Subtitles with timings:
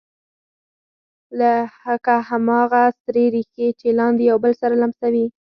[1.39, 5.25] لکه هماغه سرې ریښې چې لاندې یو بل سره لمسوي